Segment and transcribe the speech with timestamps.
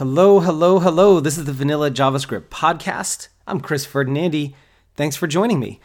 [0.00, 1.20] Hello, hello, hello.
[1.20, 3.28] This is the Vanilla JavaScript podcast.
[3.46, 4.54] I'm Chris Ferdinandi.
[4.94, 5.78] Thanks for joining me.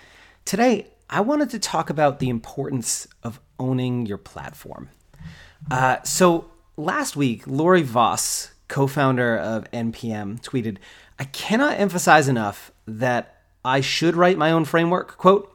[0.45, 4.87] Today, I wanted to talk about the importance of owning your platform.
[5.69, 10.77] Uh, so, last week, Laurie Voss, co founder of NPM, tweeted
[11.19, 15.51] I cannot emphasize enough that I should write my own framework, quote,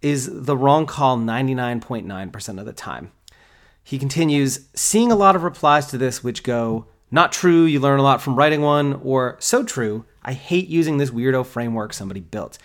[0.00, 3.12] is the wrong call 99.9% of the time.
[3.84, 8.00] He continues, seeing a lot of replies to this which go, not true, you learn
[8.00, 12.20] a lot from writing one, or so true, I hate using this weirdo framework somebody
[12.20, 12.58] built.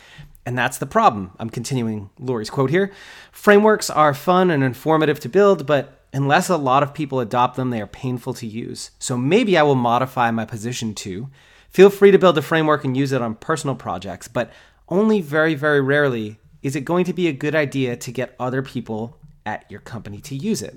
[0.45, 1.31] And that's the problem.
[1.39, 2.91] I'm continuing Laurie's quote here.
[3.31, 7.69] Frameworks are fun and informative to build, but unless a lot of people adopt them,
[7.69, 8.91] they are painful to use.
[8.99, 11.29] So maybe I will modify my position to
[11.69, 14.51] feel free to build a framework and use it on personal projects, but
[14.89, 18.61] only very, very rarely is it going to be a good idea to get other
[18.61, 20.75] people at your company to use it.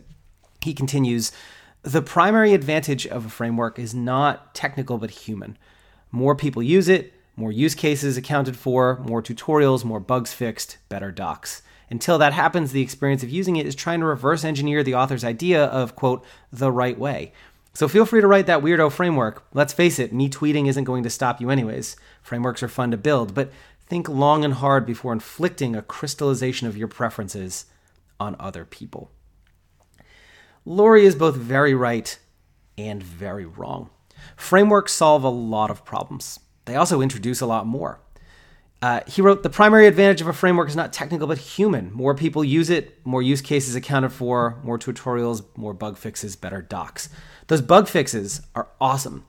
[0.62, 1.32] He continues,
[1.86, 5.56] the primary advantage of a framework is not technical but human.
[6.10, 11.12] More people use it, more use cases accounted for, more tutorials, more bugs fixed, better
[11.12, 11.62] docs.
[11.88, 15.22] Until that happens, the experience of using it is trying to reverse engineer the author's
[15.22, 17.32] idea of, quote, the right way.
[17.72, 19.44] So feel free to write that weirdo framework.
[19.54, 21.94] Let's face it, me tweeting isn't going to stop you anyways.
[22.20, 23.52] Frameworks are fun to build, but
[23.86, 27.66] think long and hard before inflicting a crystallization of your preferences
[28.18, 29.12] on other people.
[30.68, 32.18] Laurie is both very right
[32.76, 33.88] and very wrong.
[34.36, 36.40] Frameworks solve a lot of problems.
[36.64, 38.00] They also introduce a lot more.
[38.82, 41.92] Uh, he wrote The primary advantage of a framework is not technical but human.
[41.92, 46.62] More people use it, more use cases accounted for, more tutorials, more bug fixes, better
[46.62, 47.08] docs.
[47.46, 49.24] Those bug fixes are awesome.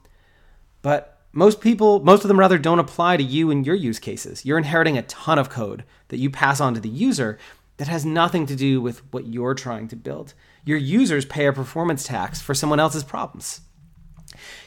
[0.82, 4.44] But most people, most of them rather don't apply to you and your use cases.
[4.44, 7.38] You're inheriting a ton of code that you pass on to the user
[7.78, 10.34] that has nothing to do with what you're trying to build
[10.68, 13.62] your users pay a performance tax for someone else's problems.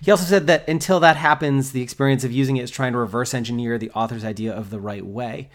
[0.01, 2.99] He also said that until that happens, the experience of using it is trying to
[2.99, 5.51] reverse engineer the author's idea of the right way.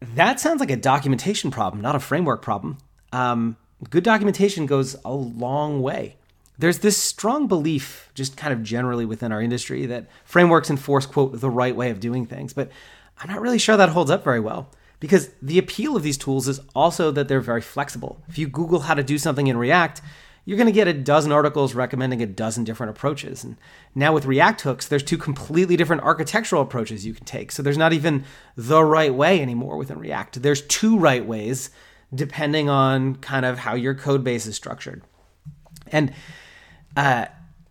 [0.00, 2.78] That sounds like a documentation problem, not a framework problem.
[3.12, 3.56] Um,
[3.90, 6.16] good documentation goes a long way.
[6.56, 11.40] There's this strong belief, just kind of generally within our industry, that frameworks enforce, quote,
[11.40, 12.70] the right way of doing things, but
[13.18, 14.70] I'm not really sure that holds up very well.
[14.98, 18.22] Because the appeal of these tools is also that they're very flexible.
[18.28, 20.00] If you Google how to do something in React,
[20.46, 23.44] you're going to get a dozen articles recommending a dozen different approaches.
[23.44, 23.56] And
[23.94, 27.52] now with React hooks, there's two completely different architectural approaches you can take.
[27.52, 28.24] So there's not even
[28.54, 30.42] the right way anymore within React.
[30.42, 31.70] There's two right ways
[32.14, 35.02] depending on kind of how your code base is structured.
[35.88, 36.14] And
[36.96, 37.26] uh,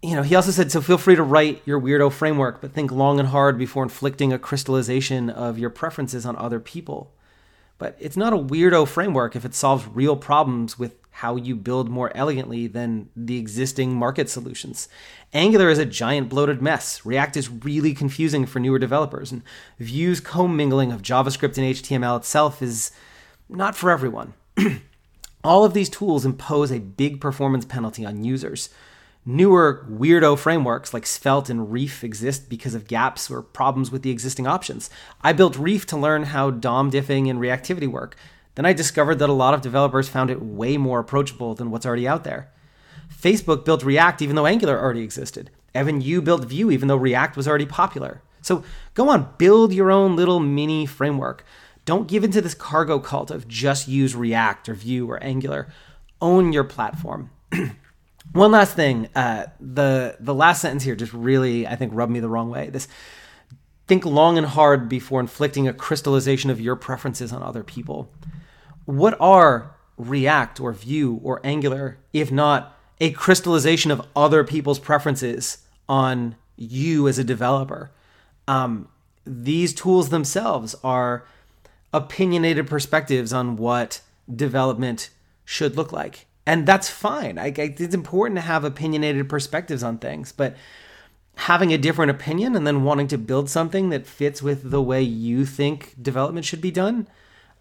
[0.06, 2.92] you know, he also said, so feel free to write your weirdo framework, but think
[2.92, 7.15] long and hard before inflicting a crystallization of your preferences on other people.
[7.78, 11.90] But it's not a weirdo framework if it solves real problems with how you build
[11.90, 14.90] more elegantly than the existing market solutions.
[15.34, 17.06] Angular is a giant bloated mess.
[17.06, 19.42] React is really confusing for newer developers, and
[19.80, 22.92] Vue's commingling of JavaScript and HTML itself is
[23.48, 24.34] not for everyone.
[25.44, 28.70] All of these tools impose a big performance penalty on users.
[29.28, 34.12] Newer weirdo frameworks like Svelte and Reef exist because of gaps or problems with the
[34.12, 34.92] existing options.
[35.22, 38.16] I built Reef to learn how DOM diffing and reactivity work.
[38.54, 41.88] Then I discovered that a lot of developers found it way more approachable than what's
[41.88, 42.52] already out there.
[43.12, 45.50] Facebook built React even though Angular already existed.
[45.74, 48.22] Evan You built Vue even though React was already popular.
[48.44, 48.64] So
[48.94, 51.44] go on, build your own little mini framework.
[51.84, 55.68] Don't give into this cargo cult of just use React or Vue or Angular.
[56.22, 57.32] Own your platform.
[58.36, 62.20] One last thing, uh, the the last sentence here just really I think rubbed me
[62.20, 62.70] the wrong way.
[62.70, 62.90] This
[63.88, 68.12] think long and hard before inflicting a crystallization of your preferences on other people.
[68.84, 75.60] What are React or Vue or Angular if not a crystallization of other people's preferences
[75.88, 77.92] on you as a developer?
[78.50, 78.90] Um,
[79.26, 81.26] these tools themselves are
[81.94, 85.10] opinionated perspectives on what development
[85.46, 87.38] should look like and that's fine.
[87.38, 90.56] I, I, it's important to have opinionated perspectives on things, but
[91.38, 95.02] having a different opinion and then wanting to build something that fits with the way
[95.02, 97.08] you think development should be done,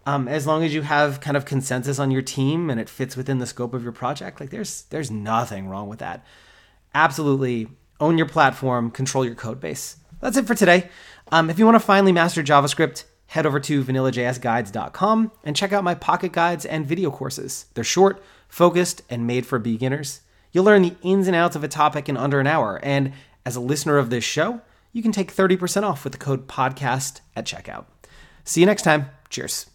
[0.05, 3.17] um, as long as you have kind of consensus on your team and it fits
[3.17, 6.23] within the scope of your project, like there's there's nothing wrong with that.
[6.93, 7.67] Absolutely
[7.99, 9.97] own your platform, control your code base.
[10.21, 10.89] That's it for today.
[11.31, 13.05] Um, if you want to finally master JavaScript,
[13.35, 17.65] head over to vanillajsguides.com and check out my pocket guides and video courses.
[17.73, 18.21] They're short
[18.55, 20.21] focused, and made for beginners.
[20.53, 23.11] You'll learn the ins and outs of a topic in under an hour, and
[23.45, 24.61] as a listener of this show,
[24.93, 27.85] you can take 30% off with the code podcast at checkout.
[28.45, 29.09] See you next time.
[29.29, 29.69] Cheers.